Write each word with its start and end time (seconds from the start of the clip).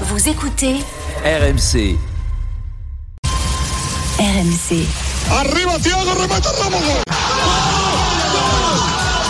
Vous 0.00 0.28
écoutez 0.28 0.76
RMC. 1.24 1.96
RMC. 4.18 4.86
Arriba 5.30 5.78
Thiago, 5.80 6.14
remata 6.20 6.50
Ramos. 6.60 7.02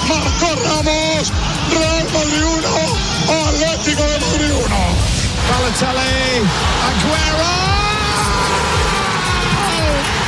Marcó 0.08 0.48
Ramos. 0.64 1.32
Real 1.70 2.06
Madrid 2.14 2.64
1, 3.28 3.34
Atlético 3.48 4.02
de 4.04 4.18
Madrid 4.20 4.52
1. 4.52 4.64
Balotelli, 5.50 6.48
Aguero! 6.88 7.54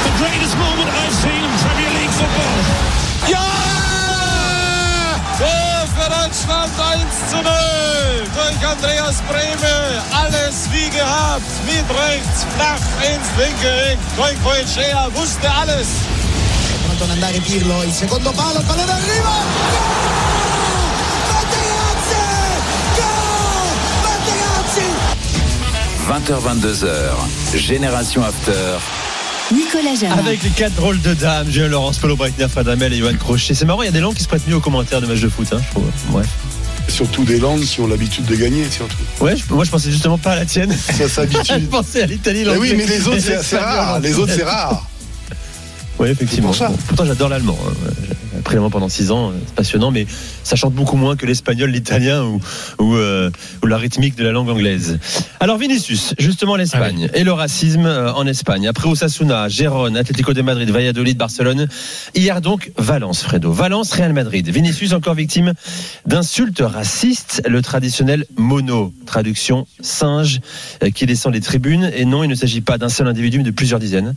The 0.05 0.13
greatest 0.19 0.57
moment 0.59 0.91
I've 0.91 1.15
seen 1.15 1.43
in 1.45 1.51
Premier 1.65 1.93
League 1.99 2.13
football. 2.13 2.61
Ja! 3.27 3.47
Für 5.39 6.11
Deutschland 6.11 6.73
1 6.79 7.31
zu 7.31 7.37
0 7.37 7.53
durch 8.35 8.67
Andreas 8.71 9.23
Brehme. 9.23 9.76
Alles 10.13 10.69
wie 10.73 10.89
gehabt. 10.91 11.51
Mit 11.67 11.85
rechts, 11.91 12.47
flach 12.55 12.87
ins 13.09 13.29
linke 13.39 13.71
Eck. 13.91 13.99
Goicoechea 14.17 15.09
wusste 15.15 15.49
alles. 15.49 15.89
Pronto 16.85 17.05
ad 17.05 17.11
andare 17.11 17.41
Pirlo, 17.41 17.83
il 17.83 17.93
secondo 17.93 18.31
palo, 18.33 18.59
il 18.59 18.65
pallone 18.65 18.93
arriva! 18.93 19.35
Materazzi! 21.33 22.25
Gol! 22.97 23.75
Materazzi! 24.03 24.89
20h22h. 26.09 27.57
Génération 27.57 28.23
After. 28.23 28.81
Nicolas 29.53 29.95
Jamin. 29.95 30.19
Avec 30.19 30.43
les 30.43 30.51
quatre 30.51 30.75
drôles 30.75 31.01
de 31.01 31.15
dames, 31.15 31.49
Julien 31.51 31.69
Laurence, 31.69 31.99
Paulo 31.99 32.17
Breitner, 32.17 32.49
Fred 32.49 32.69
Hamel 32.69 32.93
et 32.93 32.99
Johan 32.99 33.15
Crochet. 33.15 33.55
C'est 33.55 33.65
marrant, 33.65 33.83
il 33.83 33.87
y 33.87 33.89
a 33.89 33.93
des 33.93 34.01
langues 34.01 34.15
qui 34.15 34.23
se 34.23 34.29
prêtent 34.29 34.47
mieux 34.49 34.57
aux 34.57 34.61
commentaires 34.61 35.01
de 35.01 35.07
matchs 35.07 35.21
de 35.21 35.29
foot. 35.29 35.47
Hein, 35.53 35.61
je 35.65 35.71
trouve. 35.71 35.91
Bref. 36.09 36.27
Surtout 36.89 37.25
des 37.25 37.39
langues 37.39 37.61
qui 37.63 37.81
ont 37.81 37.87
l'habitude 37.87 38.25
de 38.27 38.37
gagner, 38.37 38.65
surtout. 38.71 38.97
Ouais, 39.21 39.37
je- 39.37 39.53
moi 39.53 39.65
je 39.65 39.71
pensais 39.71 39.91
justement 39.91 40.19
pas 40.19 40.33
à 40.33 40.37
la 40.37 40.47
tienne. 40.47 40.73
Ça 40.73 40.93
je 41.05 41.09
s'habitue. 41.09 41.61
pensais 41.71 42.03
à 42.03 42.07
l'Italie. 42.07 42.45
Mais 42.47 42.57
oui, 42.57 42.75
mais 42.77 42.87
les 42.87 43.07
autres, 43.07 43.19
c'est 43.43 43.59
rare. 43.59 44.01
Les 44.01 44.15
autres, 44.19 44.33
c'est 44.35 44.45
rare. 44.45 44.87
Oui, 45.99 46.09
effectivement. 46.09 46.49
Pour 46.49 46.57
ça. 46.57 46.73
Pourtant, 46.89 47.05
j'adore 47.05 47.29
l'allemand. 47.29 47.59
hein. 47.67 47.73
J'ai 48.33 48.41
appris 48.41 48.55
l'allemand 48.55 48.71
pendant 48.71 48.91
six 48.91 49.11
ans, 49.11 49.31
euh, 49.31 49.33
c'est 49.47 49.55
passionnant, 49.55 49.91
mais 49.91 50.07
ça 50.45 50.57
chante 50.57 50.75
beaucoup 50.75 50.97
moins 50.97 51.17
que 51.17 51.25
l'espagnol, 51.25 51.71
l'italien 51.71 52.23
ou, 52.23 52.39
ou, 52.79 52.95
euh, 52.97 53.31
ou 53.63 53.67
la 53.67 53.79
rythmique 53.79 54.15
de 54.15 54.23
la 54.25 54.31
langue 54.31 54.51
anglaise. 54.51 54.99
Alors, 55.41 55.57
Vinicius, 55.57 56.15
justement 56.19 56.55
l'Espagne 56.57 57.09
et 57.15 57.25
le 57.25 57.33
racisme 57.33 57.87
euh, 57.87 58.13
en 58.13 58.27
Espagne. 58.27 58.69
Après 58.69 58.89
Osasuna, 58.89 59.49
Gérone, 59.49 59.97
Atlético 59.97 60.35
de 60.35 60.43
Madrid, 60.43 60.69
Valladolid, 60.71 61.17
Barcelone. 61.17 61.67
Hier 62.15 62.43
donc, 62.43 62.73
Valence, 62.77 63.23
Fredo. 63.23 63.53
Valence, 63.53 63.93
Real 63.95 64.13
Madrid. 64.13 64.47
Vinicius 64.49 64.93
encore 64.93 65.15
victime 65.15 65.55
d'insultes 66.05 66.61
racistes. 66.61 67.43
Le 67.49 67.63
traditionnel 67.63 68.27
mono, 68.37 68.93
traduction 69.07 69.67
singe, 69.81 70.41
qui 70.95 71.07
descend 71.07 71.33
les 71.33 71.41
tribunes. 71.41 71.91
Et 71.97 72.05
non, 72.05 72.23
il 72.23 72.29
ne 72.29 72.35
s'agit 72.35 72.61
pas 72.61 72.77
d'un 72.77 72.91
seul 72.91 73.09
individu, 73.09 73.39
mais 73.39 73.45
de 73.45 73.51
plusieurs 73.51 73.81
dizaines 73.81 74.15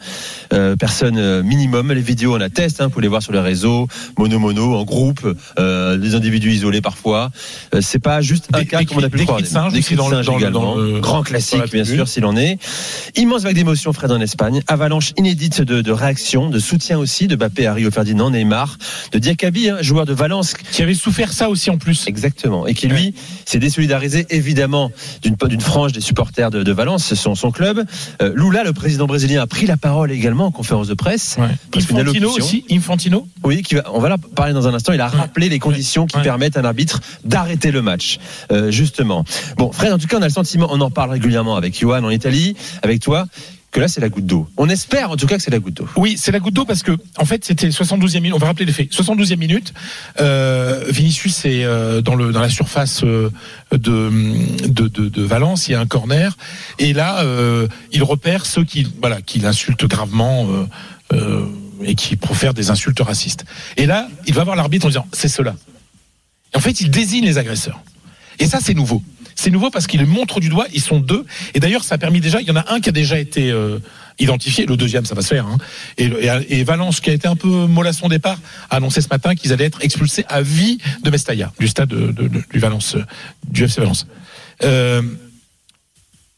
euh, 0.52 0.76
personnes 0.76 1.18
euh, 1.18 1.42
minimum. 1.70 1.94
Les 1.94 2.02
vidéos, 2.02 2.36
on 2.36 2.42
atteste, 2.42 2.82
hein, 2.82 2.86
vous 2.86 2.90
pouvez 2.92 3.04
les 3.04 3.08
voir 3.08 3.22
sur 3.22 3.32
les 3.32 3.40
réseaux, 3.40 3.88
mono 4.18 4.40
mono, 4.40 4.76
en 4.76 4.84
groupe, 4.84 5.22
euh, 5.60 5.98
des 5.98 6.16
individus 6.16 6.52
isolés 6.52 6.82
parfois. 6.82 7.32
Euh, 7.76 7.82
c'est 7.82 8.00
pas 8.00 8.22
juste 8.22 8.48
un 8.54 8.60
Des- 8.60 8.66
cas 8.66 8.84
comme 8.84 8.98
on 8.98 9.04
a 9.04 9.10
pu 9.10 9.18
le 9.18 9.24
croire. 9.24 9.38
des 9.38 9.44
cris 9.44 9.50
de 9.50 9.54
singe 9.54 9.74
Des 9.74 9.96
dans 9.96 10.10
le- 10.10 10.16
singe 10.18 10.26
dans 10.26 10.34
le- 10.34 10.40
également. 10.40 10.76
dans 10.76 10.76
le- 10.76 11.00
Grand 11.00 11.24
classique, 11.24 11.60
la 11.60 11.66
bien 11.68 11.86
sûr, 11.86 12.08
s'il 12.08 12.26
en 12.26 12.36
est. 12.36 12.58
Immense 13.16 13.44
vague 13.44 13.56
d'émotion, 13.56 13.94
Fred, 13.94 14.12
en 14.12 14.20
Espagne. 14.22 14.62
Avalanche 14.68 15.12
inédite 15.18 15.62
de, 15.62 15.82
de 15.82 15.92
réactions, 15.92 16.50
de 16.50 16.60
soutien 16.60 16.98
aussi 16.98 17.28
de 17.28 17.36
Bappé 17.36 17.68
à 17.68 17.74
Rio 17.74 17.92
Ferdinand, 17.92 18.32
Neymar, 18.32 18.78
de 19.12 19.20
Diakabi, 19.20 19.70
hein, 19.70 19.78
joueur 19.82 20.06
de 20.06 20.14
Valence, 20.14 20.54
Qui 20.72 20.82
avait 20.82 20.94
souffert 20.94 21.32
ça 21.34 21.50
aussi 21.50 21.70
en 21.70 21.78
plus. 21.78 22.06
Exactement. 22.08 22.66
Et 22.68 22.74
qui, 22.74 22.88
lui, 22.88 23.14
s'est 23.46 23.60
désolidarisé 23.60 24.26
évidemment 24.30 24.92
d'une 25.22 25.36
d'une 25.50 25.62
frange 25.62 25.94
des 25.94 26.02
supporters 26.02 26.52
de, 26.52 26.64
de 26.64 26.72
Valence, 26.72 27.14
son, 27.16 27.34
son 27.34 27.52
club. 27.52 27.84
Euh, 28.22 28.34
Lula, 28.36 28.64
le 28.64 28.74
président 28.74 29.08
brésilien, 29.08 29.42
a 29.42 29.48
pris 29.48 29.66
la 29.66 29.78
parole 29.78 30.12
également 30.12 30.46
en 30.48 30.52
conférence 30.52 30.88
de 30.88 30.94
presse. 30.94 31.38
Ouais. 31.40 31.48
Parce 31.72 31.86
Infantino 31.92 32.30
aussi, 32.32 32.66
Infantino. 32.72 33.28
Oui, 33.44 33.62
qui 33.62 33.76
va, 33.76 33.84
on 33.94 34.00
va 34.00 34.14
en 34.14 34.18
parler 34.18 34.54
dans 34.54 34.68
un 34.68 34.74
instant. 34.74 34.94
Il 34.94 35.02
a 35.02 35.08
rappelé 35.08 35.50
les 35.50 35.60
conditions 35.60 36.08
qui 36.08 36.18
Ouais. 36.18 36.24
permettent 36.24 36.58
à 36.58 36.62
un 36.62 36.66
arbitre 36.66 37.00
d'arrêter 37.26 37.72
le 37.72 37.82
match, 37.82 38.18
euh, 38.52 38.72
justement. 38.72 39.24
Bon, 39.58 39.72
Fred, 39.72 39.94
en 39.94 39.98
tout 39.98 40.08
cas, 40.08 40.18
on 40.18 40.22
a 40.22 40.28
le 40.28 40.32
sentiment, 40.34 40.68
on 40.72 40.82
en 40.82 40.90
parle 40.92 41.12
régulièrement 41.12 41.56
avec 41.56 41.80
Johan 41.80 42.04
en 42.04 42.10
Italie, 42.10 42.56
avec 42.82 43.02
toi, 43.02 43.28
que 43.72 43.80
là, 43.80 43.88
c'est 43.88 44.02
la 44.02 44.10
goutte 44.10 44.26
d'eau. 44.26 44.48
On 44.58 44.68
espère 44.68 45.12
en 45.12 45.16
tout 45.16 45.28
cas 45.28 45.38
que 45.38 45.44
c'est 45.44 45.52
la 45.52 45.60
goutte 45.60 45.76
d'eau. 45.76 45.88
Oui, 45.96 46.16
c'est 46.18 46.32
la 46.32 46.40
goutte 46.40 46.56
d'eau 46.56 46.66
parce 46.66 46.82
que 46.82 46.98
en 47.18 47.26
fait 47.26 47.46
c'était 47.46 47.70
72e 47.70 48.16
minute. 48.20 48.34
On 48.34 48.40
va 48.40 48.48
rappeler 48.48 48.66
les 48.66 48.74
faits. 48.74 48.92
72e 48.92 49.38
minute. 49.38 49.74
Euh, 50.20 50.84
Vinicius 50.90 51.46
est 51.46 51.64
euh, 51.64 52.02
dans 52.02 52.16
la 52.16 52.50
surface 52.50 53.04
euh, 53.04 53.30
de, 53.72 54.12
de, 54.68 54.88
de 54.88 55.22
Valence. 55.22 55.68
Il 55.68 55.74
y 55.74 55.76
a 55.76 55.80
un 55.80 55.86
corner 55.86 56.36
et 56.80 56.94
là 56.94 57.24
il 57.92 58.04
repère 58.04 58.46
ceux 58.46 58.64
qui 58.64 58.88
qui 59.26 59.40
l'insultent 59.40 59.86
gravement 59.86 60.48
et 61.84 61.96
qui 61.96 62.16
profèrent 62.16 62.54
des 62.54 62.72
insultes 62.72 63.00
racistes. 63.00 63.46
Et 63.78 63.86
là 63.86 64.08
il 64.26 64.34
va 64.34 64.44
voir 64.44 64.56
l'arbitre 64.56 64.88
en 64.88 64.90
disant 64.90 65.08
c'est 65.12 65.28
cela. 65.28 65.56
Et 66.54 66.58
en 66.58 66.62
fait 66.62 66.82
il 66.82 66.90
désigne 66.90 67.26
les 67.26 67.38
agresseurs. 67.38 67.82
Et 68.40 68.48
ça 68.48 68.60
c'est 68.62 68.74
nouveau. 68.74 69.04
C'est 69.40 69.52
nouveau 69.52 69.70
parce 69.70 69.88
qu'il 69.88 70.06
montre 70.06 70.42
du 70.42 70.50
doigt, 70.50 70.66
ils 70.74 70.82
sont 70.82 71.00
deux. 71.00 71.26
Et 71.54 71.62
d'ailleurs, 71.62 71.86
ça 71.86 71.96
a 71.96 71.98
permis 71.98 72.20
déjà, 72.20 72.42
il 72.42 72.48
y 72.48 72.52
en 72.52 72.58
a 72.58 72.74
un 72.74 72.82
qui 72.82 72.90
a 72.90 72.92
déjà 72.92 73.18
été 73.18 73.52
euh, 73.52 73.80
identifié, 74.20 74.66
le 74.66 74.76
deuxième, 74.76 75.06
ça 75.06 75.16
va 75.16 75.22
se 75.22 75.30
faire. 75.30 75.48
Hein. 75.48 75.58
Et, 75.98 76.64
Valence, 76.66 77.00
qui 77.00 77.10
a 77.10 77.14
été 77.14 77.26
un 77.26 77.38
peu 77.38 77.48
mollasson 77.48 78.08
au 78.08 78.10
départ, 78.10 78.38
a 78.70 78.76
annoncé 78.76 79.00
ce 79.00 79.08
matin 79.08 79.36
qu'ils 79.36 79.54
allaient 79.54 79.64
être 79.64 79.82
expulsés 79.82 80.26
à 80.28 80.42
vie 80.42 80.78
de 81.06 81.10
Mestalla, 81.10 81.54
du 81.58 81.70
stade 81.70 81.88
de, 81.88 82.12
de- 82.12 82.28
de- 82.28 82.44
du 82.52 82.60
Valence, 82.60 82.98
du 83.48 83.64
FC 83.64 83.80
Valence. 83.80 84.08
Euh, 84.66 85.04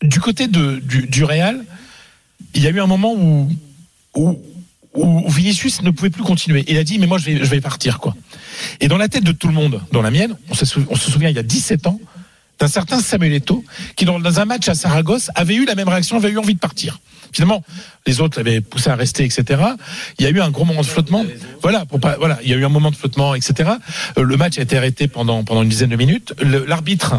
du 0.04 0.20
côté 0.20 0.48
du, 0.48 1.24
Real, 1.24 1.66
il 2.54 2.62
y 2.62 2.68
a 2.68 2.70
eu 2.70 2.82
un 2.82 2.86
moment 2.86 3.16
où, 3.16 3.50
où, 4.14 5.28
Vinicius 5.28 5.82
ne 5.82 5.90
pouvait 5.90 6.12
plus 6.12 6.22
continuer. 6.22 6.66
Il 6.68 6.78
a 6.78 6.84
dit, 6.84 7.00
mais 7.00 7.08
moi, 7.08 7.18
je 7.18 7.32
vais, 7.32 7.62
partir, 7.62 7.98
quoi. 7.98 8.16
Et 8.80 8.88
dans 8.88 8.98
la 8.98 9.08
tête 9.08 9.24
de 9.24 9.32
tout 9.32 9.48
le 9.48 9.56
monde, 9.56 9.82
dans 9.92 10.04
la 10.04 10.12
mienne, 10.12 10.36
on 10.52 10.54
se 10.54 10.66
souvient, 10.66 11.30
il 11.30 11.36
y 11.36 11.40
a 11.40 11.44
17 11.44 11.88
ans, 11.88 12.00
d'un 12.62 12.68
certain 12.68 13.00
Samuel 13.00 13.34
Eto'o, 13.34 13.66
qui 13.96 14.06
dans, 14.06 14.40
un 14.40 14.46
match 14.46 14.70
à 14.70 14.76
Saragosse 14.76 15.32
avait 15.34 15.56
eu 15.56 15.66
la 15.66 15.74
même 15.74 15.90
réaction, 15.90 16.18
avait 16.18 16.30
eu 16.30 16.38
envie 16.38 16.54
de 16.54 16.60
partir. 16.60 17.00
Finalement, 17.34 17.64
les 18.06 18.22
autres 18.22 18.38
l'avaient 18.38 18.62
poussé 18.62 18.92
à 18.92 18.96
rester, 18.96 19.24
etc. 19.24 19.62
Il 20.20 20.26
y 20.26 20.28
a 20.28 20.30
eu 20.30 20.40
un 20.42 20.52
gros 20.52 20.66
moment 20.66 20.82
de 20.82 20.86
flottement. 20.86 21.26
Voilà, 21.64 21.86
il 22.44 22.50
y 22.50 22.54
a 22.54 22.58
eu 22.58 22.66
un 22.66 22.70
moment 22.70 22.92
de 22.92 22.96
flottement, 22.96 23.34
etc. 23.34 23.72
Euh, 24.18 24.24
Le 24.24 24.38
match 24.38 24.60
a 24.60 24.62
été 24.62 24.78
arrêté 24.78 25.08
pendant 25.08 25.44
une 25.64 25.70
dizaine 25.70 25.90
de 25.90 25.96
minutes. 25.96 26.36
L'arbitre 26.68 27.16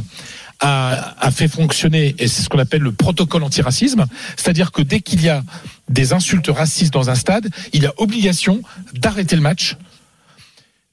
a, 0.60 1.30
fait 1.32 1.48
fonctionner, 1.48 2.14
et 2.18 2.28
c'est 2.28 2.42
ce 2.42 2.48
qu'on 2.48 2.60
appelle 2.60 2.82
le 2.82 2.92
protocole 2.92 3.42
antiracisme, 3.42 4.06
c'est-à-dire 4.36 4.70
que 4.70 4.82
dès 4.82 5.00
qu'il 5.00 5.22
y 5.22 5.28
a 5.28 5.42
des 5.88 6.12
insultes 6.12 6.48
racistes 6.48 6.92
dans 6.92 7.10
un 7.10 7.16
stade, 7.16 7.48
il 7.72 7.84
a 7.86 7.92
obligation 7.96 8.62
d'arrêter 8.94 9.34
le 9.34 9.42
match, 9.42 9.76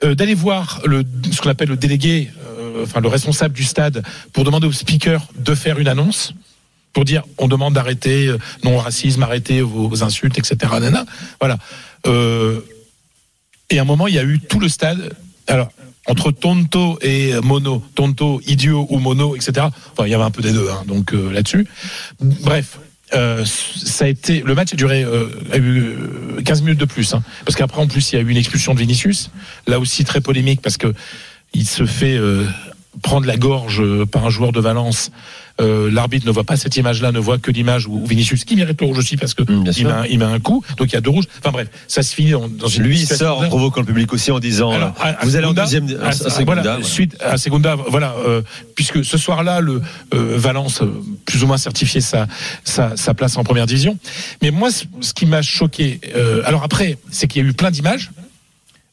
euh, 0.04 0.16
d'aller 0.16 0.34
voir 0.34 0.82
ce 1.32 1.40
qu'on 1.40 1.50
appelle 1.50 1.70
le 1.70 1.78
délégué, 1.78 2.32
enfin 2.84 3.02
le 3.02 3.08
responsable 3.08 3.54
du 3.54 3.64
stade, 3.64 4.04
pour 4.34 4.44
demander 4.44 4.68
au 4.68 4.72
speaker 4.72 5.28
de 5.38 5.56
faire 5.56 5.80
une 5.80 5.88
annonce, 5.88 6.34
pour 6.94 7.06
dire 7.06 7.24
on 7.38 7.48
demande 7.48 7.74
d'arrêter 7.74 8.28
euh, 8.28 8.38
non 8.64 8.78
racisme, 8.78 9.24
arrêter 9.24 9.62
vos, 9.62 10.04
insultes, 10.04 10.38
etc. 10.38 10.74
Voilà. 11.40 11.58
Euh, 12.08 12.62
et 13.70 13.80
à 13.80 13.84
un 13.84 13.86
moment, 13.86 14.08
il 14.08 14.16
y 14.16 14.20
a 14.20 14.24
eu 14.24 14.40
tout 14.40 14.60
le 14.60 14.68
stade. 14.68 15.14
Alors, 15.48 15.72
entre 16.08 16.32
tonto 16.32 16.98
et 17.02 17.34
mono, 17.44 17.84
tonto, 17.94 18.42
idiot 18.48 18.88
ou 18.90 18.98
mono, 19.00 19.36
etc. 19.36 19.68
Enfin, 19.92 20.08
il 20.08 20.10
y 20.10 20.14
avait 20.16 20.24
un 20.24 20.32
peu 20.32 20.42
des 20.42 20.54
deux, 20.54 20.68
hein, 20.70 20.84
donc 20.88 21.14
euh, 21.14 21.32
là-dessus. 21.32 21.68
Bref, 22.20 22.80
euh, 23.14 23.44
ça 23.46 24.06
a 24.06 24.08
été, 24.08 24.42
le 24.46 24.54
match 24.54 24.74
a 24.74 24.76
duré 24.76 25.04
euh, 25.04 25.30
a 25.52 25.58
eu 25.58 25.96
euh, 26.38 26.42
15 26.44 26.62
minutes 26.62 26.80
de 26.80 26.86
plus, 26.86 27.14
hein, 27.14 27.24
parce 27.44 27.56
qu'après 27.56 27.82
en 27.82 27.88
plus 27.88 28.12
il 28.12 28.16
y 28.16 28.20
a 28.20 28.22
eu 28.22 28.30
une 28.30 28.38
expulsion 28.38 28.74
de 28.74 28.80
Vinicius, 28.80 29.32
là 29.66 29.80
aussi 29.80 30.04
très 30.04 30.22
polémique 30.22 30.62
parce 30.62 30.78
que 30.78 30.94
il 31.54 31.66
se 31.68 31.86
fait 31.86 32.18
euh, 32.18 32.46
prendre 33.02 33.26
la 33.26 33.38
gorge 33.38 33.82
euh, 33.82 34.06
par 34.06 34.26
un 34.26 34.30
joueur 34.30 34.52
de 34.52 34.60
Valence. 34.60 35.12
Euh, 35.62 35.92
L'arbitre 35.92 36.26
ne 36.26 36.32
voit 36.32 36.46
pas 36.46 36.56
cette 36.56 36.78
image-là, 36.78 37.12
ne 37.12 37.20
voit 37.20 37.38
que 37.38 37.52
l'image 37.52 37.86
où 37.86 38.06
Vinicius, 38.06 38.46
qui 38.46 38.56
mérite 38.56 38.80
le 38.80 38.88
rouge 38.88 39.00
aussi 39.00 39.18
parce 39.18 39.34
que 39.34 39.44
Mm, 39.44 39.66
il, 39.76 39.86
met 39.88 39.92
un, 39.92 40.06
il 40.06 40.18
met 40.20 40.24
un 40.26 40.40
coup, 40.40 40.64
donc 40.78 40.88
il 40.90 40.94
y 40.94 40.96
a 40.96 41.02
deux 41.02 41.10
rouges. 41.10 41.26
Enfin 41.40 41.52
bref, 41.52 41.68
ça 41.86 42.02
se 42.02 42.16
finit 42.16 42.32
dans, 42.32 42.48
dans 42.48 42.70
une 42.70 42.84
Lui, 42.84 42.98
sort 43.06 43.40
en 43.42 43.48
provoquant 43.48 43.82
le 43.82 43.86
public 43.86 44.14
aussi 44.14 44.32
en 44.32 44.40
disant 44.40 44.72
alors, 44.72 44.94
à- 45.02 45.10
à 45.22 45.26
Vous 45.26 45.36
allez 45.36 45.48
en 45.48 45.54
deuxième. 45.54 45.86
à- 46.02 46.06
à 46.06 46.08
à- 46.10 46.12
Segunda, 46.14 46.38
voilà, 46.46 46.62
voilà. 46.62 46.84
suite 46.84 47.18
à 47.20 47.38
Segunda, 47.38 47.76
voilà, 47.76 48.16
euh, 48.26 48.42
puisque 48.76 49.04
ce 49.04 49.18
soir-là, 49.18 49.60
le 49.60 49.82
euh, 50.14 50.38
Valence 50.38 50.82
plus 51.26 51.44
ou 51.44 51.48
moins 51.48 51.58
certifié 51.58 52.00
sa, 52.00 52.26
sa 52.64 52.96
sa 52.96 53.14
place 53.14 53.36
en 53.36 53.44
première 53.44 53.66
division. 53.66 53.98
Mais 54.42 54.52
moi, 54.52 54.72
ce 54.72 54.86
ce 55.02 55.14
qui 55.14 55.26
m'a 55.26 55.42
choqué, 55.42 56.00
alors 56.46 56.64
après, 56.64 56.98
c'est 57.12 57.28
qu'il 57.28 57.44
y 57.44 57.46
a 57.46 57.50
eu 57.50 57.54
plein 57.54 57.72
d'images. 57.72 58.12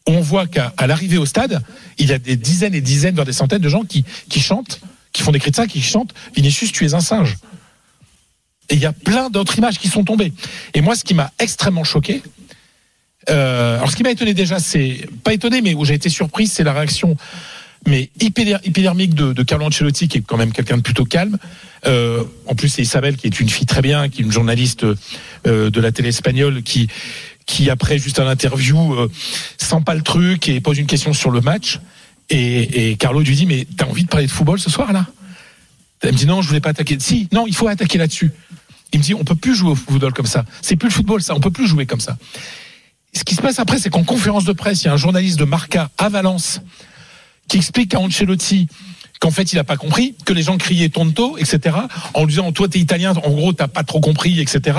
On 0.06 0.20
voit 0.20 0.46
qu'à 0.46 0.72
l'arrivée 0.86 1.18
au 1.18 1.26
stade, 1.26 1.62
il 1.98 2.08
y 2.08 2.12
a 2.12 2.18
des 2.18 2.36
dizaines 2.36 2.74
et 2.74 2.80
dizaines, 2.80 3.14
voire 3.14 3.26
des 3.26 3.32
centaines 3.32 3.62
de 3.62 3.68
gens 3.68 3.82
qui 3.82 4.04
qui 4.28 4.40
chantent, 4.40 4.80
qui 5.12 5.22
font 5.22 5.32
des 5.32 5.40
cris 5.40 5.52
qui 5.68 5.82
chantent 5.82 6.14
Vinicius, 6.34 6.72
tu 6.72 6.86
es 6.86 6.94
un 6.94 7.00
singe. 7.00 7.36
Et 8.68 8.74
il 8.74 8.80
y 8.80 8.86
a 8.86 8.92
plein 8.92 9.30
d'autres 9.30 9.58
images 9.58 9.78
qui 9.78 9.88
sont 9.88 10.04
tombées. 10.04 10.32
Et 10.74 10.80
moi, 10.80 10.96
ce 10.96 11.04
qui 11.04 11.14
m'a 11.14 11.32
extrêmement 11.38 11.84
choqué, 11.84 12.22
euh, 13.28 13.76
alors 13.76 13.90
ce 13.90 13.96
qui 13.96 14.02
m'a 14.02 14.10
étonné 14.10 14.34
déjà, 14.34 14.58
c'est 14.58 15.08
pas 15.24 15.32
étonné, 15.32 15.60
mais 15.60 15.74
où 15.74 15.84
j'ai 15.84 15.94
été 15.94 16.08
surpris, 16.08 16.46
c'est 16.46 16.64
la 16.64 16.72
réaction 16.72 17.16
mais 17.86 18.10
hypodermique 18.20 19.14
de, 19.14 19.32
de 19.32 19.42
Carlo 19.44 19.66
Ancelotti, 19.66 20.08
qui 20.08 20.18
est 20.18 20.22
quand 20.22 20.36
même 20.36 20.52
quelqu'un 20.52 20.76
de 20.76 20.82
plutôt 20.82 21.04
calme. 21.04 21.38
Euh, 21.86 22.24
en 22.46 22.56
plus, 22.56 22.68
c'est 22.68 22.82
Isabelle, 22.82 23.16
qui 23.16 23.28
est 23.28 23.38
une 23.38 23.48
fille 23.48 23.66
très 23.66 23.80
bien, 23.80 24.08
qui 24.08 24.22
est 24.22 24.24
une 24.24 24.32
journaliste 24.32 24.84
euh, 25.46 25.70
de 25.70 25.80
la 25.80 25.92
télé 25.92 26.08
espagnole, 26.08 26.64
qui, 26.64 26.88
qui 27.46 27.70
après 27.70 27.98
juste 27.98 28.18
un 28.18 28.26
interview 28.26 28.94
euh, 28.94 29.10
sent 29.56 29.80
pas 29.84 29.94
le 29.94 30.02
truc 30.02 30.48
et 30.48 30.60
pose 30.60 30.78
une 30.78 30.86
question 30.86 31.12
sur 31.12 31.30
le 31.30 31.40
match. 31.40 31.80
Et, 32.28 32.90
et 32.90 32.96
Carlo 32.96 33.20
lui 33.20 33.34
dit 33.34 33.46
mais 33.46 33.66
t'as 33.76 33.86
envie 33.86 34.04
de 34.04 34.08
parler 34.08 34.26
de 34.26 34.32
football 34.32 34.58
ce 34.58 34.70
soir 34.70 34.92
là? 34.92 35.06
Elle 36.02 36.12
me 36.12 36.18
dit 36.18 36.26
non, 36.26 36.42
je 36.42 36.48
voulais 36.48 36.60
pas 36.60 36.70
attaquer. 36.70 36.98
Si, 37.00 37.28
non, 37.32 37.46
il 37.46 37.54
faut 37.54 37.68
attaquer 37.68 37.98
là-dessus. 37.98 38.30
Il 38.92 38.98
me 38.98 39.04
dit 39.04 39.14
on 39.14 39.24
peut 39.24 39.34
plus 39.34 39.54
jouer 39.54 39.70
au 39.70 39.74
football 39.74 40.12
comme 40.12 40.26
ça. 40.26 40.44
C'est 40.60 40.76
plus 40.76 40.88
le 40.88 40.94
football 40.94 41.22
ça, 41.22 41.34
on 41.34 41.40
peut 41.40 41.50
plus 41.50 41.66
jouer 41.66 41.86
comme 41.86 42.00
ça. 42.00 42.18
Ce 43.12 43.24
qui 43.24 43.34
se 43.34 43.40
passe 43.40 43.58
après, 43.58 43.78
c'est 43.78 43.88
qu'en 43.88 44.04
conférence 44.04 44.44
de 44.44 44.52
presse, 44.52 44.82
il 44.82 44.86
y 44.86 44.88
a 44.88 44.92
un 44.92 44.98
journaliste 44.98 45.38
de 45.38 45.44
Marca 45.44 45.90
à 45.96 46.10
Valence 46.10 46.60
qui 47.48 47.56
explique 47.56 47.94
à 47.94 48.00
Ancelotti 48.00 48.68
qu'en 49.20 49.30
fait 49.30 49.52
il 49.52 49.58
a 49.58 49.64
pas 49.64 49.76
compris, 49.76 50.14
que 50.24 50.32
les 50.32 50.42
gens 50.42 50.58
criaient 50.58 50.88
tonto, 50.88 51.38
etc. 51.38 51.76
En 52.14 52.24
lui 52.24 52.30
disant 52.30 52.52
toi 52.52 52.68
t'es 52.68 52.78
italien, 52.78 53.12
en 53.12 53.30
gros 53.30 53.52
t'as 53.52 53.68
pas 53.68 53.84
trop 53.84 54.00
compris, 54.00 54.40
etc. 54.40 54.78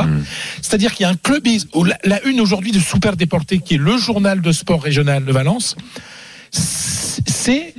C'est-à-dire 0.61 0.93
qu'il 0.93 1.03
y 1.03 1.07
a 1.07 1.09
un 1.09 1.15
clubisme. 1.15 1.69
La, 1.85 1.97
la 2.03 2.23
une 2.25 2.39
aujourd'hui 2.41 2.71
de 2.71 2.79
Super 2.79 3.15
Déporté, 3.17 3.59
qui 3.59 3.75
est 3.75 3.79
le 3.79 3.97
journal 3.97 4.41
de 4.41 4.51
sport 4.51 4.81
régional 4.81 5.25
de 5.25 5.31
Valence, 5.31 5.75
c'est 6.51 7.73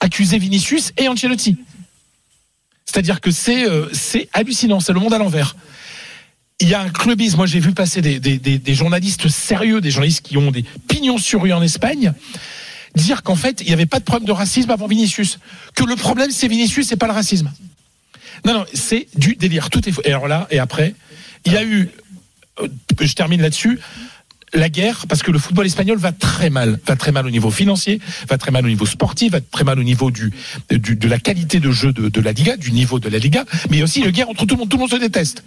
accuser 0.00 0.38
Vinicius 0.38 0.92
et 0.96 1.08
Ancelotti. 1.08 1.56
C'est-à-dire 2.84 3.20
que 3.20 3.30
c'est 3.30 3.68
euh, 3.68 3.88
c'est 3.92 4.28
hallucinant, 4.32 4.80
c'est 4.80 4.92
le 4.92 5.00
monde 5.00 5.14
à 5.14 5.18
l'envers. 5.18 5.54
Il 6.58 6.68
y 6.68 6.74
a 6.74 6.80
un 6.80 6.90
clubisme. 6.90 7.36
Moi, 7.38 7.46
j'ai 7.46 7.60
vu 7.60 7.72
passer 7.72 8.02
des, 8.02 8.20
des, 8.20 8.38
des, 8.38 8.58
des 8.58 8.74
journalistes 8.74 9.28
sérieux, 9.28 9.80
des 9.80 9.90
journalistes 9.90 10.26
qui 10.26 10.36
ont 10.36 10.50
des 10.50 10.64
pignons 10.88 11.16
sur 11.16 11.42
rue 11.42 11.52
en 11.52 11.62
Espagne, 11.62 12.12
dire 12.94 13.22
qu'en 13.22 13.36
fait, 13.36 13.60
il 13.60 13.66
n'y 13.66 13.72
avait 13.72 13.86
pas 13.86 13.98
de 13.98 14.04
problème 14.04 14.26
de 14.26 14.32
racisme 14.32 14.70
avant 14.70 14.86
Vinicius. 14.86 15.38
Que 15.74 15.84
le 15.84 15.96
problème, 15.96 16.30
c'est 16.30 16.48
Vinicius 16.48 16.90
et 16.92 16.96
pas 16.96 17.06
le 17.06 17.12
racisme. 17.12 17.50
Non, 18.44 18.54
non, 18.54 18.64
c'est 18.72 19.08
du 19.16 19.34
délire. 19.34 19.70
Tout 19.70 19.88
est 19.88 19.92
faux. 19.92 20.02
Et 20.04 20.08
alors 20.08 20.28
là, 20.28 20.46
et 20.50 20.58
après, 20.58 20.94
il 21.44 21.52
y 21.52 21.56
a 21.56 21.64
eu, 21.64 21.88
euh, 22.60 22.68
je 23.00 23.12
termine 23.14 23.42
là-dessus, 23.42 23.80
la 24.52 24.68
guerre, 24.68 25.06
parce 25.08 25.22
que 25.22 25.30
le 25.30 25.38
football 25.38 25.66
espagnol 25.66 25.98
va 25.98 26.12
très 26.12 26.50
mal, 26.50 26.78
va 26.86 26.96
très 26.96 27.12
mal 27.12 27.26
au 27.26 27.30
niveau 27.30 27.50
financier, 27.50 28.00
va 28.28 28.36
très 28.36 28.50
mal 28.50 28.64
au 28.64 28.68
niveau 28.68 28.86
sportif, 28.86 29.32
va 29.32 29.40
très 29.40 29.64
mal 29.64 29.78
au 29.78 29.82
niveau 29.82 30.10
du, 30.10 30.32
de 30.70 31.08
la 31.08 31.18
qualité 31.18 31.60
de 31.60 31.70
jeu 31.70 31.92
de, 31.92 32.20
la 32.20 32.32
Liga, 32.32 32.56
du 32.56 32.72
niveau 32.72 32.98
de 32.98 33.08
la 33.08 33.18
Liga, 33.18 33.44
mais 33.70 33.82
aussi 33.82 34.00
une 34.00 34.10
guerre 34.10 34.28
entre 34.28 34.46
tout 34.46 34.54
le 34.54 34.60
monde, 34.60 34.68
tout 34.68 34.76
le 34.76 34.80
monde 34.80 34.90
se 34.90 34.96
déteste. 34.96 35.44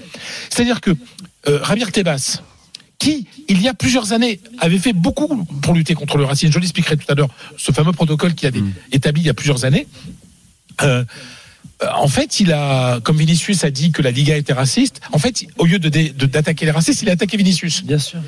C'est-à-dire 0.50 0.80
que 0.80 0.92
euh, 1.48 1.64
Javier 1.66 1.92
Tebas, 1.92 2.42
qui, 3.04 3.28
il 3.50 3.62
y 3.62 3.68
a 3.68 3.74
plusieurs 3.74 4.14
années, 4.14 4.40
avait 4.60 4.78
fait 4.80 4.94
beaucoup 4.94 5.28
pour 5.62 5.74
lutter 5.74 5.94
contre 5.94 6.18
le 6.18 6.26
racisme, 6.26 6.54
je 6.54 6.60
l'expliquerai 6.60 6.96
tout 6.96 7.10
à 7.14 7.16
l'heure, 7.16 7.30
ce 7.58 7.72
fameux 7.74 7.92
protocole 7.92 8.34
qu'il 8.34 8.48
a 8.48 8.52
Mm. 8.52 8.72
établi 8.94 9.22
il 9.24 9.26
y 9.26 9.30
a 9.30 9.34
plusieurs 9.34 9.66
années, 9.66 9.88
euh, 10.84 11.04
en 11.96 12.08
fait, 12.08 12.40
il 12.40 12.54
a, 12.54 13.00
comme 13.02 13.18
Vinicius 13.18 13.64
a 13.66 13.70
dit 13.72 13.92
que 13.92 14.02
la 14.02 14.12
Liga 14.12 14.38
était 14.38 14.54
raciste, 14.54 15.02
en 15.12 15.18
fait, 15.18 15.46
au 15.58 15.66
lieu 15.66 15.80
de 15.80 15.90
dé- 15.90 16.12
de- 16.12 16.26
d'attaquer 16.26 16.66
les 16.66 16.72
racistes, 16.72 17.02
il 17.02 17.10
a 17.10 17.14
attaqué 17.14 17.36
Vinicius. 17.36 17.84
Bien 17.84 18.00
sûr. 18.00 18.20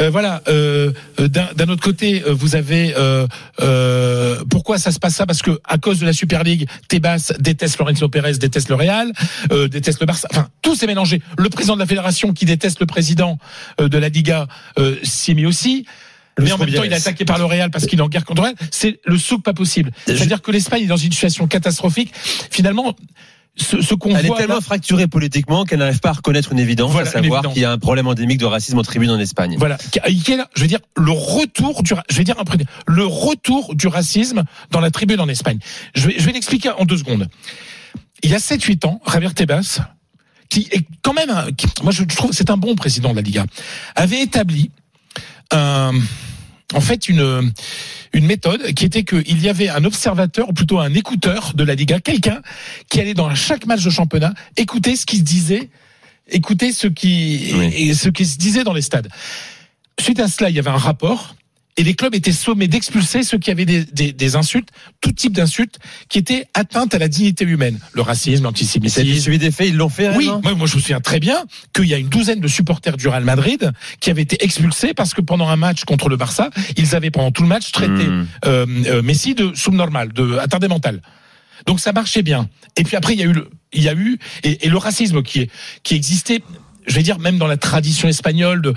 Euh, 0.00 0.10
voilà. 0.10 0.42
euh, 0.48 0.92
euh, 1.18 1.28
D'un 1.28 1.68
autre 1.68 1.82
côté, 1.82 2.22
euh, 2.26 2.32
vous 2.34 2.54
avez 2.54 2.94
euh, 2.96 3.26
euh, 3.60 4.44
pourquoi 4.50 4.78
ça 4.78 4.92
se 4.92 4.98
passe 4.98 5.14
ça? 5.14 5.26
Parce 5.26 5.42
que 5.42 5.58
à 5.64 5.78
cause 5.78 6.00
de 6.00 6.06
la 6.06 6.12
Super 6.12 6.44
League, 6.44 6.68
Tebas 6.88 7.32
déteste 7.40 7.76
Florentino 7.76 8.08
Pérez, 8.08 8.34
déteste 8.34 8.68
le 8.68 8.74
Real, 8.74 9.12
euh, 9.52 9.68
déteste 9.68 10.00
le 10.00 10.06
Barça. 10.06 10.28
Enfin, 10.30 10.48
tout 10.62 10.74
s'est 10.74 10.86
mélangé. 10.86 11.22
Le 11.38 11.48
président 11.48 11.74
de 11.74 11.80
la 11.80 11.86
fédération 11.86 12.32
qui 12.32 12.44
déteste 12.44 12.78
le 12.80 12.86
président 12.86 13.38
euh, 13.80 13.88
de 13.88 13.98
la 13.98 14.08
Liga 14.08 14.46
euh, 14.78 14.96
s'y 15.02 15.30
est 15.32 15.34
mis 15.34 15.46
aussi. 15.46 15.86
Mais 16.38 16.52
en 16.52 16.58
même 16.58 16.72
temps, 16.72 16.82
il 16.84 16.92
est 16.92 16.96
attaqué 16.96 17.24
par 17.24 17.38
le 17.38 17.44
Real 17.44 17.70
parce 17.70 17.86
qu'il 17.86 17.98
est 17.98 18.02
en 18.02 18.08
guerre 18.08 18.24
contre 18.24 18.42
le 18.42 18.48
Real. 18.48 18.56
C'est 18.70 19.00
le 19.04 19.18
souk 19.18 19.42
pas 19.42 19.54
possible. 19.54 19.90
C'est-à-dire 20.06 20.42
que 20.42 20.50
l'Espagne 20.50 20.84
est 20.84 20.86
dans 20.88 20.96
une 20.96 21.12
situation 21.12 21.46
catastrophique. 21.46 22.12
Finalement, 22.50 22.94
ce, 23.56 23.80
ce 23.82 23.94
Elle 24.14 24.26
est 24.26 24.36
tellement 24.36 24.54
là- 24.54 24.60
fracturée 24.60 25.08
politiquement 25.08 25.64
qu'elle 25.64 25.80
n'arrive 25.80 25.98
pas 25.98 26.10
à 26.10 26.12
reconnaître 26.12 26.52
une 26.52 26.60
évidence, 26.60 26.92
Voilà, 26.92 27.08
à 27.08 27.12
savoir 27.12 27.42
qu'il 27.52 27.62
y 27.62 27.64
a 27.64 27.72
un 27.72 27.78
problème 27.78 28.06
endémique 28.06 28.38
de 28.38 28.44
racisme 28.46 28.78
en 28.78 28.82
tribune 28.82 29.10
en 29.10 29.18
Espagne. 29.18 29.56
Voilà, 29.58 29.76
je 30.06 30.60
veux 30.60 30.66
dire 30.68 30.78
le 30.96 31.10
retour 31.10 31.82
du, 31.82 31.92
je 32.08 32.16
vais 32.16 32.22
dire 32.24 32.36
le 32.86 33.04
retour 33.04 33.74
du 33.74 33.88
racisme 33.88 34.44
dans 34.70 34.78
la 34.80 34.92
tribune 34.92 35.18
en 35.20 35.28
Espagne. 35.28 35.58
Je 35.96 36.06
vais, 36.08 36.14
je 36.18 36.24
vais 36.24 36.32
l'expliquer 36.32 36.70
en 36.70 36.84
deux 36.84 36.98
secondes. 36.98 37.26
Il 38.22 38.30
y 38.30 38.34
a 38.34 38.38
7-8 38.38 38.86
ans, 38.86 39.00
Javier 39.12 39.30
Tebas, 39.34 39.80
qui 40.50 40.68
est 40.70 40.84
quand 41.02 41.14
même, 41.14 41.30
un- 41.30 41.50
qui- 41.50 41.66
moi 41.82 41.90
je 41.90 42.04
trouve, 42.04 42.30
c'est 42.32 42.50
un 42.50 42.56
bon 42.56 42.76
président 42.76 43.10
de 43.10 43.16
la 43.16 43.22
Liga, 43.22 43.44
avait 43.96 44.22
établi 44.22 44.70
un, 45.50 45.92
en 46.74 46.80
fait 46.80 47.08
une 47.08 47.52
une 48.12 48.26
méthode 48.26 48.72
qui 48.74 48.84
était 48.84 49.04
qu'il 49.04 49.40
y 49.40 49.48
avait 49.48 49.68
un 49.68 49.84
observateur, 49.84 50.48
ou 50.48 50.52
plutôt 50.52 50.78
un 50.78 50.92
écouteur 50.94 51.52
de 51.54 51.64
la 51.64 51.74
Liga, 51.74 52.00
quelqu'un 52.00 52.40
qui 52.88 53.00
allait 53.00 53.14
dans 53.14 53.34
chaque 53.34 53.66
match 53.66 53.84
de 53.84 53.90
championnat 53.90 54.34
écouter 54.56 54.96
ce 54.96 55.06
qui 55.06 55.16
se 55.18 55.22
disait, 55.22 55.70
écouter 56.28 56.72
ce 56.72 56.86
qui 56.86 57.52
Oui. 57.54 57.66
et 57.76 57.94
ce 57.94 58.08
qui 58.08 58.24
se 58.26 58.38
disait 58.38 58.64
dans 58.64 58.72
les 58.74 58.82
stades. 58.82 59.08
Suite 60.00 60.20
à 60.20 60.28
cela, 60.28 60.48
il 60.50 60.56
y 60.56 60.58
avait 60.58 60.70
un 60.70 60.76
rapport 60.76 61.34
et 61.78 61.84
les 61.84 61.94
clubs 61.94 62.14
étaient 62.14 62.32
sommés 62.32 62.68
d'expulser 62.68 63.22
ceux 63.22 63.38
qui 63.38 63.50
avaient 63.50 63.64
des, 63.64 63.84
des, 63.84 64.12
des 64.12 64.36
insultes, 64.36 64.68
tout 65.00 65.12
type 65.12 65.32
d'insultes, 65.32 65.78
qui 66.08 66.18
étaient 66.18 66.46
atteintes 66.52 66.94
à 66.94 66.98
la 66.98 67.08
dignité 67.08 67.44
humaine, 67.44 67.78
le 67.94 68.02
racisme, 68.02 68.44
l'antisémitisme. 68.44 69.18
suivi 69.20 69.38
des 69.38 69.50
faits, 69.50 69.68
ils 69.68 69.76
l'ont 69.76 69.88
fait. 69.88 70.14
Oui, 70.16 70.26
moi, 70.26 70.54
moi, 70.54 70.66
je 70.66 70.76
me 70.76 70.80
souviens 70.80 71.00
très 71.00 71.20
bien 71.20 71.44
qu'il 71.74 71.86
y 71.86 71.94
a 71.94 71.98
une 71.98 72.08
douzaine 72.08 72.40
de 72.40 72.48
supporters 72.48 72.96
du 72.96 73.08
Real 73.08 73.24
Madrid 73.24 73.72
qui 74.00 74.10
avaient 74.10 74.22
été 74.22 74.44
expulsés 74.44 74.92
parce 74.92 75.14
que 75.14 75.20
pendant 75.20 75.48
un 75.48 75.56
match 75.56 75.84
contre 75.84 76.08
le 76.08 76.16
Barça, 76.16 76.50
ils 76.76 76.94
avaient 76.94 77.10
pendant 77.10 77.30
tout 77.30 77.42
le 77.42 77.48
match 77.48 77.72
traité 77.72 77.88
Mmh. 77.88 78.26
euh, 78.46 78.66
euh, 78.86 79.02
Messi 79.02 79.34
de 79.34 79.52
subnormal, 79.54 80.12
de 80.12 80.36
attardé 80.38 80.68
mental. 80.68 81.00
Donc 81.66 81.80
ça 81.80 81.92
marchait 81.92 82.22
bien. 82.22 82.48
Et 82.76 82.82
puis 82.82 82.96
après 82.96 83.14
il 83.14 83.20
y 83.20 83.22
a 83.22 83.26
eu 83.26 83.32
le, 83.32 83.50
il 83.72 83.82
y 83.82 83.88
a 83.88 83.94
eu 83.94 84.18
et, 84.42 84.66
et 84.66 84.68
le 84.68 84.76
racisme 84.76 85.22
qui 85.22 85.40
est 85.40 85.50
qui 85.82 85.94
existait, 85.94 86.42
je 86.86 86.94
vais 86.94 87.02
dire 87.02 87.18
même 87.18 87.38
dans 87.38 87.46
la 87.46 87.56
tradition 87.56 88.08
espagnole 88.08 88.62
de 88.62 88.74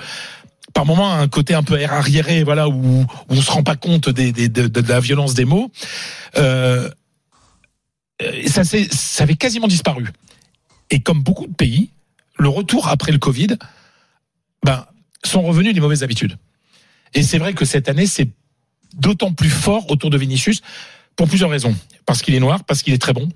par 0.74 0.86
moment 0.86 1.14
un 1.14 1.28
côté 1.28 1.54
un 1.54 1.64
peu 1.64 1.84
arriéré, 1.84 2.44
voilà 2.44 2.70
où, 2.70 3.02
où 3.02 3.08
on 3.30 3.42
se 3.42 3.52
rend 3.52 3.64
pas 3.64 3.76
compte 3.76 4.10
de, 4.10 4.88
la 4.88 5.00
violence 5.00 5.34
des 5.34 5.46
mots. 5.46 5.72
Euh, 6.38 6.90
ça, 8.48 8.64
ça 8.64 9.24
avait 9.24 9.36
quasiment 9.36 9.68
disparu. 9.68 10.08
Et 10.90 11.00
comme 11.00 11.24
beaucoup 11.24 11.48
de 11.48 11.54
pays, 11.54 11.90
le 12.38 12.50
retour 12.50 12.88
après 12.88 13.12
le 13.12 13.18
Covid, 13.18 13.58
ben, 14.64 14.86
sont 15.24 15.42
revenus 15.42 15.74
les 15.74 15.80
mauvaises 15.80 16.04
habitudes. 16.04 16.38
Et 17.14 17.24
c'est 17.24 17.38
vrai 17.38 17.54
que 17.54 17.66
cette 17.66 17.90
année, 17.90 18.08
c'est 18.08 18.30
d'autant 18.94 19.34
plus 19.34 19.50
fort 19.50 19.90
autour 19.90 20.10
de 20.10 20.18
Vinicius 20.18 20.62
pour 21.16 21.28
plusieurs 21.28 21.50
raisons. 21.50 21.76
Parce 22.06 22.22
qu'il 22.22 22.36
est 22.36 22.40
noir, 22.40 22.64
parce 22.64 22.84
qu'il 22.84 22.94
est 22.94 23.02
très 23.02 23.14
bon, 23.14 23.30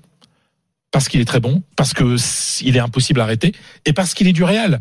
parce 0.96 1.10
qu'il 1.10 1.20
est 1.20 1.26
très 1.26 1.40
bon, 1.40 1.62
parce 1.76 1.92
que 1.92 2.16
il 2.62 2.74
est 2.74 2.80
impossible 2.80 3.20
à 3.20 3.24
arrêter, 3.24 3.52
et 3.84 3.92
parce 3.92 4.14
qu'il 4.14 4.28
est 4.28 4.32
du 4.32 4.44
Real. 4.44 4.80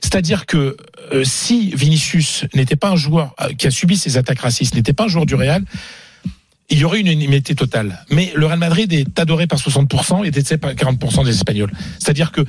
C'est-à-dire 0.00 0.46
que 0.46 0.76
euh, 1.12 1.24
si 1.24 1.72
Vinicius 1.74 2.44
n'était 2.54 2.76
pas 2.76 2.90
un 2.90 2.94
joueur 2.94 3.34
euh, 3.40 3.48
qui 3.58 3.66
a 3.66 3.72
subi 3.72 3.96
ces 3.96 4.16
attaques 4.18 4.38
racistes, 4.38 4.76
n'était 4.76 4.92
pas 4.92 5.06
un 5.06 5.08
joueur 5.08 5.26
du 5.26 5.34
Real, 5.34 5.64
il 6.70 6.78
y 6.78 6.84
aurait 6.84 7.00
une 7.00 7.06
unanimité 7.06 7.54
totale. 7.54 8.04
Mais 8.10 8.30
le 8.34 8.44
Real 8.46 8.58
Madrid 8.58 8.92
est 8.92 9.18
adoré 9.18 9.46
par 9.46 9.58
60% 9.58 10.24
et 10.24 10.30
détesté 10.30 10.58
par 10.58 10.72
40% 10.72 11.24
des 11.24 11.30
Espagnols. 11.30 11.70
C'est-à-dire 11.98 12.30
que 12.30 12.42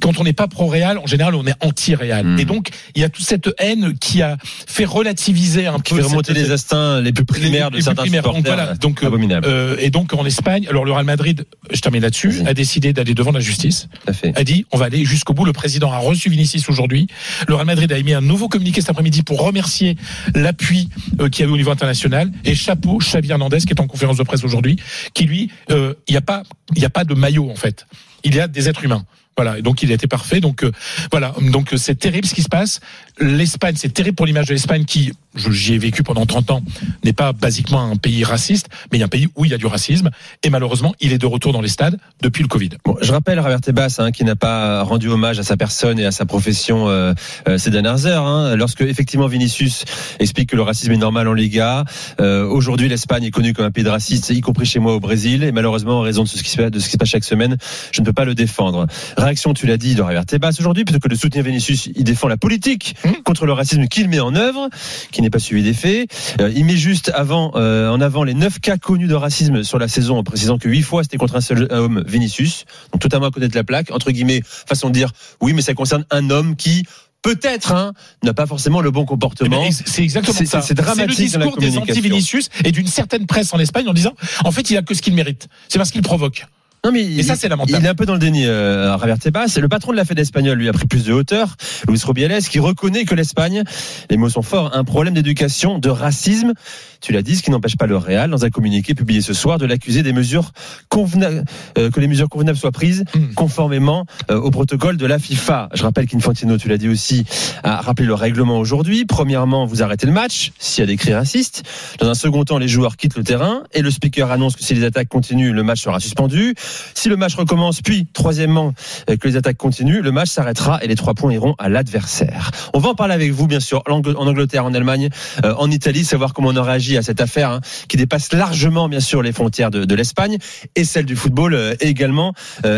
quand 0.00 0.18
on 0.20 0.24
n'est 0.24 0.32
pas 0.32 0.46
pro-Real, 0.46 0.98
en 0.98 1.06
général, 1.06 1.34
on 1.34 1.44
est 1.46 1.54
anti-Real. 1.60 2.24
Mm. 2.24 2.38
Et 2.38 2.44
donc, 2.44 2.68
il 2.94 3.00
y 3.02 3.04
a 3.04 3.08
toute 3.08 3.24
cette 3.24 3.50
haine 3.58 3.94
qui 3.98 4.22
a 4.22 4.36
fait 4.44 4.84
relativiser 4.84 5.66
un 5.66 5.78
Qui 5.80 5.94
peu 5.94 6.00
fait 6.00 6.06
remonter 6.06 6.34
cette- 6.34 6.42
les 6.44 6.50
instincts 6.52 7.00
les 7.00 7.12
plus 7.12 7.24
primaires 7.24 7.70
de 7.72 7.76
les 7.76 7.82
certains 7.82 8.02
primaires. 8.02 8.22
Donc 8.22 8.46
voilà, 8.46 8.74
donc, 8.74 9.02
euh, 9.02 9.08
abominable. 9.08 9.46
Euh, 9.48 9.76
et 9.80 9.90
donc 9.90 10.12
en 10.14 10.24
Espagne, 10.24 10.66
alors 10.68 10.84
le 10.84 10.92
Real 10.92 11.04
Madrid, 11.04 11.44
je 11.72 11.80
termine 11.80 12.02
là-dessus, 12.02 12.42
a 12.46 12.54
décidé 12.54 12.92
d'aller 12.92 13.14
devant 13.14 13.32
la 13.32 13.40
justice, 13.40 13.88
fait. 14.12 14.38
a 14.38 14.44
dit 14.44 14.66
on 14.72 14.78
va 14.78 14.84
aller 14.86 15.04
jusqu'au 15.04 15.34
bout. 15.34 15.44
Le 15.44 15.52
président 15.52 15.90
a 15.90 15.98
reçu 15.98 16.28
Vinicius 16.30 16.68
aujourd'hui. 16.68 17.08
Le 17.48 17.54
Real 17.54 17.66
Madrid 17.66 17.90
a 17.92 17.98
émis 17.98 18.14
un 18.14 18.20
nouveau 18.20 18.48
communiqué 18.48 18.80
cet 18.80 18.90
après-midi 18.90 19.22
pour 19.24 19.42
remercier 19.42 19.96
l'appui 20.34 20.88
euh, 21.20 21.28
qu'il 21.28 21.44
y 21.44 21.48
a 21.48 21.50
eu 21.50 21.52
au 21.54 21.56
niveau 21.56 21.70
international. 21.72 22.30
Et 22.44 22.54
chapeau 22.54 22.98
Xavi 22.98 23.30
Hernandez 23.30 23.63
qui 23.66 23.72
est 23.72 23.80
en 23.80 23.86
conférence 23.86 24.16
de 24.16 24.22
presse 24.22 24.44
aujourd'hui, 24.44 24.76
qui 25.14 25.24
lui, 25.24 25.50
euh, 25.70 25.94
il 26.08 26.12
n'y 26.12 26.18
a 26.18 26.22
pas, 26.22 26.42
il 26.74 26.78
n'y 26.78 26.84
a 26.84 26.90
pas 26.90 27.04
de 27.04 27.14
maillot 27.14 27.50
en 27.50 27.56
fait. 27.56 27.86
Il 28.24 28.34
y 28.34 28.40
a 28.40 28.48
des 28.48 28.68
êtres 28.68 28.84
humains. 28.84 29.04
Voilà, 29.36 29.60
donc 29.60 29.82
il 29.82 29.90
a 29.90 29.94
été 29.94 30.06
parfait. 30.06 30.40
Donc 30.40 30.62
euh, 30.62 30.70
voilà, 31.10 31.34
donc 31.52 31.72
euh, 31.72 31.76
c'est 31.76 31.96
terrible 31.96 32.26
ce 32.26 32.34
qui 32.34 32.42
se 32.42 32.48
passe. 32.48 32.80
L'Espagne, 33.18 33.74
c'est 33.76 33.92
terrible 33.92 34.16
pour 34.16 34.26
l'image 34.26 34.46
de 34.46 34.52
l'Espagne 34.52 34.84
qui, 34.84 35.12
j'y 35.34 35.74
ai 35.74 35.78
vécu 35.78 36.02
pendant 36.02 36.26
30 36.26 36.50
ans, 36.52 36.62
n'est 37.04 37.12
pas 37.12 37.32
basiquement 37.32 37.80
un 37.80 37.96
pays 37.96 38.24
raciste, 38.24 38.68
mais 38.90 38.98
il 38.98 39.00
y 39.00 39.02
a 39.02 39.06
un 39.06 39.08
pays 39.08 39.28
où 39.36 39.44
il 39.44 39.50
y 39.50 39.54
a 39.54 39.58
du 39.58 39.66
racisme. 39.66 40.10
Et 40.42 40.50
malheureusement, 40.50 40.94
il 41.00 41.12
est 41.12 41.18
de 41.18 41.26
retour 41.26 41.52
dans 41.52 41.60
les 41.60 41.68
stades 41.68 41.98
depuis 42.22 42.42
le 42.42 42.48
Covid. 42.48 42.70
Bon, 42.84 42.96
je 43.00 43.10
rappelle 43.12 43.40
Javier 43.40 43.60
Tebas 43.60 43.96
hein, 43.98 44.12
qui 44.12 44.24
n'a 44.24 44.36
pas 44.36 44.82
rendu 44.82 45.08
hommage 45.08 45.38
à 45.38 45.42
sa 45.42 45.56
personne 45.56 45.98
et 45.98 46.06
à 46.06 46.12
sa 46.12 46.26
profession 46.26 46.88
euh, 46.88 47.14
ces 47.56 47.70
dernières 47.70 48.06
heures. 48.06 48.26
Hein, 48.26 48.56
lorsque 48.56 48.82
effectivement 48.82 49.26
Vinicius 49.26 49.84
explique 50.20 50.50
que 50.50 50.56
le 50.56 50.62
racisme 50.62 50.92
est 50.92 50.96
normal 50.96 51.28
en 51.28 51.32
Liga, 51.34 51.84
aujourd'hui 52.18 52.88
l'Espagne 52.88 53.24
est 53.24 53.30
connue 53.30 53.52
comme 53.52 53.64
un 53.64 53.70
pays 53.70 53.84
de 53.84 53.88
racistes, 53.88 54.30
y 54.30 54.40
compris 54.40 54.66
chez 54.66 54.78
moi 54.78 54.94
au 54.94 55.00
Brésil. 55.00 55.42
Et 55.42 55.52
malheureusement, 55.52 55.98
en 55.98 56.02
raison 56.02 56.22
de 56.22 56.28
ce 56.28 56.42
qui 56.42 56.50
se 56.50 56.96
passe 56.96 57.08
chaque 57.08 57.24
semaine, 57.24 57.56
je 57.92 58.00
ne 58.00 58.06
peux 58.06 58.12
pas 58.12 58.24
le 58.24 58.34
défendre. 58.34 58.86
Réaction, 59.24 59.54
tu 59.54 59.66
l'as 59.66 59.76
dit, 59.78 59.94
de 59.94 60.02
Robert 60.02 60.26
Tebas 60.26 60.54
aujourd'hui, 60.58 60.84
plutôt 60.84 61.00
que 61.00 61.08
de 61.08 61.14
soutenir 61.14 61.44
Vinicius, 61.44 61.88
il 61.96 62.04
défend 62.04 62.28
la 62.28 62.36
politique 62.36 62.94
Mmh. 63.04 63.10
contre 63.24 63.46
le 63.46 63.52
racisme 63.52 63.86
qu'il 63.88 64.08
met 64.08 64.20
en 64.20 64.34
œuvre, 64.34 64.68
qui 65.12 65.22
n'est 65.22 65.30
pas 65.30 65.38
suivi 65.38 65.62
des 65.62 65.72
faits. 65.74 66.08
Euh, 66.40 66.52
il 66.54 66.64
met 66.64 66.76
juste 66.76 67.10
avant, 67.14 67.52
euh, 67.56 67.88
en 67.90 68.00
avant 68.00 68.22
les 68.24 68.34
neuf 68.34 68.60
cas 68.60 68.76
connus 68.76 69.06
de 69.06 69.14
racisme 69.14 69.62
sur 69.62 69.78
la 69.78 69.88
saison, 69.88 70.18
en 70.18 70.22
précisant 70.24 70.58
que 70.58 70.68
huit 70.68 70.82
fois 70.82 71.02
c'était 71.02 71.16
contre 71.16 71.36
un 71.36 71.40
seul 71.40 71.66
homme, 71.70 72.04
Vinicius. 72.06 72.64
Donc 72.92 73.00
totalement 73.02 73.26
à 73.26 73.30
côté 73.30 73.48
de 73.48 73.54
la 73.54 73.64
plaque, 73.64 73.90
entre 73.90 74.10
guillemets, 74.10 74.42
façon 74.44 74.88
de 74.88 74.94
dire, 74.94 75.10
oui, 75.40 75.52
mais 75.54 75.62
ça 75.62 75.74
concerne 75.74 76.04
un 76.10 76.30
homme 76.30 76.54
qui 76.56 76.84
peut-être 77.22 77.72
hein, 77.72 77.92
n'a 78.22 78.34
pas 78.34 78.46
forcément 78.46 78.82
le 78.82 78.90
bon 78.90 79.02
Eh 79.04 79.06
comportement. 79.06 79.62
ben, 79.62 79.72
C'est 79.72 80.02
exactement 80.02 80.36
C'est- 80.36 80.44
ça. 80.46 80.60
c'est 80.60 80.74
dramatique 80.74 81.32
le 81.32 81.32
dans 81.32 81.38
la 81.38 81.44
discours 81.46 81.60
des 81.60 81.78
anti-Vinicius 81.78 82.50
et 82.64 82.72
d'une 82.72 82.86
certaine 82.86 83.26
presse 83.26 83.54
en 83.54 83.58
Espagne 83.58 83.88
en 83.88 83.94
disant 83.94 84.12
en 84.44 84.50
fait 84.52 84.68
il 84.70 84.76
a 84.76 84.82
que 84.82 84.92
ce 84.94 85.00
qu'il 85.00 85.14
mérite. 85.14 85.48
C'est 85.68 85.78
parce 85.78 85.90
qu'il 85.90 86.02
provoque. 86.02 86.46
Non 86.84 86.92
mais 86.92 87.02
Et 87.02 87.22
ça, 87.22 87.34
c'est 87.34 87.48
lamentable. 87.48 87.78
Il 87.80 87.86
est 87.86 87.88
un 87.88 87.94
peu 87.94 88.04
dans 88.04 88.12
le 88.12 88.18
déni, 88.18 88.46
euh, 88.46 88.96
Javier 88.98 89.16
Tebas. 89.18 89.48
C'est 89.48 89.60
le 89.60 89.68
patron 89.68 89.92
de 89.92 89.96
la 89.96 90.04
Fed 90.04 90.18
espagnole, 90.18 90.58
lui 90.58 90.68
a 90.68 90.72
pris 90.72 90.86
plus 90.86 91.04
de 91.04 91.12
hauteur. 91.12 91.56
Luis 91.88 92.00
Rubiales, 92.04 92.42
qui 92.42 92.58
reconnaît 92.58 93.04
que 93.04 93.14
l'Espagne, 93.14 93.64
les 94.10 94.16
mots 94.18 94.28
sont 94.28 94.42
forts, 94.42 94.74
a 94.74 94.78
un 94.78 94.84
problème 94.84 95.14
d'éducation, 95.14 95.78
de 95.78 95.88
racisme. 95.88 96.52
Tu 97.00 97.12
l'as 97.12 97.22
dit, 97.22 97.36
ce 97.36 97.42
qui 97.42 97.50
n'empêche 97.50 97.76
pas 97.76 97.86
le 97.86 97.96
Real, 97.96 98.30
dans 98.30 98.44
un 98.44 98.50
communiqué 98.50 98.94
publié 98.94 99.20
ce 99.20 99.32
soir, 99.34 99.58
de 99.58 99.66
l'accuser 99.66 100.02
des 100.02 100.12
mesures 100.12 100.52
convenables, 100.88 101.44
euh, 101.78 101.90
que 101.90 102.00
les 102.00 102.06
mesures 102.06 102.28
convenables 102.28 102.58
soient 102.58 102.72
prises 102.72 103.04
Mm. 103.14 103.34
conformément 103.34 104.06
euh, 104.30 104.40
au 104.40 104.50
protocole 104.50 104.96
de 104.96 105.06
la 105.06 105.18
FIFA. 105.18 105.68
Je 105.74 105.82
rappelle 105.82 106.06
qu'Infantino, 106.06 106.58
tu 106.58 106.68
l'as 106.68 106.78
dit 106.78 106.88
aussi, 106.88 107.24
a 107.62 107.80
rappelé 107.80 108.06
le 108.06 108.14
règlement 108.14 108.58
aujourd'hui. 108.58 109.04
Premièrement, 109.04 109.66
vous 109.66 109.82
arrêtez 109.82 110.06
le 110.06 110.12
match 110.12 110.52
s'il 110.58 110.82
y 110.82 110.84
a 110.84 110.86
des 110.86 110.96
cris 110.96 111.14
racistes. 111.14 111.62
Dans 112.00 112.08
un 112.08 112.14
second 112.14 112.44
temps, 112.44 112.58
les 112.58 112.68
joueurs 112.68 112.96
quittent 112.96 113.16
le 113.16 113.24
terrain 113.24 113.62
et 113.72 113.82
le 113.82 113.90
speaker 113.90 114.30
annonce 114.30 114.56
que 114.56 114.64
si 114.64 114.74
les 114.74 114.84
attaques 114.84 115.08
continuent, 115.08 115.52
le 115.52 115.62
match 115.62 115.82
sera 115.82 116.00
suspendu. 116.00 116.54
Si 116.94 117.08
le 117.08 117.16
match 117.16 117.34
recommence, 117.34 117.80
puis 117.82 118.06
troisièmement 118.12 118.72
euh, 119.10 119.16
que 119.16 119.28
les 119.28 119.36
attaques 119.36 119.56
continuent, 119.56 120.00
le 120.02 120.12
match 120.12 120.28
s'arrêtera 120.30 120.82
et 120.82 120.88
les 120.88 120.96
trois 120.96 121.14
points 121.14 121.32
iront 121.32 121.54
à 121.58 121.68
l'adversaire. 121.68 122.50
On 122.72 122.78
va 122.78 122.90
en 122.90 122.94
parler 122.94 123.14
avec 123.14 123.32
vous, 123.32 123.46
bien 123.46 123.60
sûr, 123.60 123.82
en 123.88 123.98
Ang- 124.00 124.16
en 124.16 124.26
Angleterre, 124.26 124.64
en 124.64 124.74
Allemagne, 124.74 125.08
euh, 125.44 125.54
en 125.58 125.70
Italie, 125.70 126.04
savoir 126.04 126.32
comment 126.34 126.48
on 126.48 126.56
a 126.56 126.62
réagi 126.62 126.96
à 126.96 127.02
cette 127.02 127.20
affaire 127.20 127.50
hein, 127.50 127.60
qui 127.88 127.96
dépasse 127.96 128.32
largement, 128.32 128.88
bien 128.88 129.00
sûr, 129.00 129.22
les 129.22 129.32
frontières 129.32 129.70
de, 129.70 129.94
l'Espagne 129.94 130.38
et 130.74 130.84
celle 130.84 131.04
du 131.04 131.14
football 131.14 131.54
euh, 131.54 131.74
également, 131.80 132.34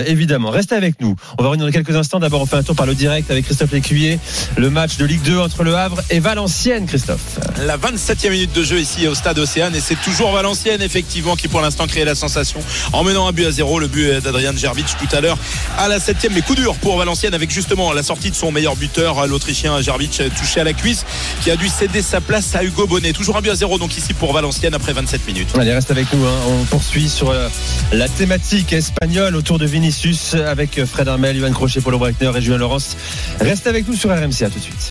évidemment. 0.06 0.50
Restez 0.50 0.74
avec 0.74 1.00
nous. 1.00 1.16
On 1.38 1.42
va 1.42 1.48
revenir 1.48 1.66
dans 1.66 1.72
quelques 1.72 1.96
instants. 1.96 2.18
D'abord, 2.20 2.42
on 2.42 2.46
fait 2.46 2.56
un 2.56 2.62
tour 2.62 2.76
par 2.76 2.86
le 2.86 2.94
direct 2.94 3.30
avec 3.30 3.46
Christophe 3.46 3.72
Lécuyer, 3.72 4.18
le 4.56 4.68
match 4.70 4.96
de 4.98 5.04
Ligue 5.06 5.22
2 5.22 5.38
entre 5.38 5.64
Le 5.64 5.74
Havre 5.74 6.00
et 6.10 6.20
Valenciennes, 6.20 6.86
Christophe. 6.86 7.38
La 7.66 7.78
27e 7.78 8.30
minute 8.30 8.52
de 8.52 8.62
jeu 8.62 8.78
ici 8.78 9.06
au 9.06 9.14
stade 9.14 9.38
Océane 9.38 9.74
et 9.74 9.80
c'est 9.80 10.00
toujours 10.02 10.30
Valenciennes 10.32 10.82
effectivement 10.82 11.36
qui 11.36 11.48
pour 11.48 11.60
l'instant 11.60 11.86
crée 11.86 12.04
la 12.04 12.14
sensation 12.14 12.60
en 12.92 13.02
menant 13.04 13.26
un 13.26 13.32
but 13.32 13.46
à 13.46 13.50
zéro 13.50 13.78
but 13.86 14.20
d'Adrian 14.22 14.52
Gerbic 14.56 14.86
tout 14.98 15.16
à 15.16 15.20
l'heure 15.20 15.38
à 15.78 15.88
la 15.88 15.98
7e 15.98 16.30
mais 16.34 16.42
coup 16.42 16.54
dur 16.54 16.74
pour 16.76 16.96
Valenciennes 16.98 17.34
avec 17.34 17.50
justement 17.50 17.92
la 17.92 18.02
sortie 18.02 18.30
de 18.30 18.36
son 18.36 18.52
meilleur 18.52 18.76
buteur 18.76 19.26
l'Autrichien 19.26 19.80
Gerbic 19.80 20.22
touché 20.38 20.60
à 20.60 20.64
la 20.64 20.72
cuisse 20.72 21.04
qui 21.42 21.50
a 21.50 21.56
dû 21.56 21.68
céder 21.68 22.02
sa 22.02 22.20
place 22.20 22.54
à 22.54 22.62
Hugo 22.64 22.86
Bonnet 22.86 23.12
toujours 23.12 23.36
un 23.36 23.40
but 23.40 23.50
à 23.50 23.54
zéro 23.56 23.78
donc 23.78 23.96
ici 23.96 24.12
pour 24.14 24.32
Valenciennes 24.32 24.74
après 24.74 24.92
27 24.92 25.26
minutes 25.26 25.48
Allez, 25.58 25.72
reste 25.72 25.90
avec 25.90 26.12
nous. 26.12 26.24
hein. 26.26 26.32
On 26.48 26.64
poursuit 26.64 27.08
sur 27.08 27.30
euh, 27.30 27.48
la 27.92 28.08
thématique 28.08 28.72
espagnole 28.72 29.34
autour 29.36 29.58
de 29.58 29.66
Vinicius 29.66 30.34
avec 30.34 30.78
euh, 30.78 30.86
Fred 30.86 31.08
Armel, 31.08 31.36
Johan 31.38 31.52
Crochet, 31.52 31.80
Paulo 31.80 31.98
Breitner 31.98 32.30
et 32.36 32.40
Julien 32.40 32.58
Laurence. 32.58 32.96
Reste 33.40 33.66
avec 33.66 33.88
nous 33.88 33.94
sur 33.96 34.10
RMC. 34.10 34.42
À 34.42 34.50
tout 34.50 34.58
de 34.58 34.64
suite. 34.64 34.76